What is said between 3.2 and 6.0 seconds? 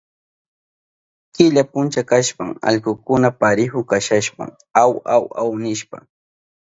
purinahun kasashpa aw, aw, aw nishpa.